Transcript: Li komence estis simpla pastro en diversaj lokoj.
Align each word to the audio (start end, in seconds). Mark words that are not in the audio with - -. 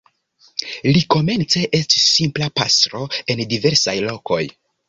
Li 0.95 1.03
komence 1.15 1.61
estis 1.81 2.07
simpla 2.15 2.49
pastro 2.61 3.05
en 3.35 3.47
diversaj 3.55 3.97
lokoj. 4.09 4.45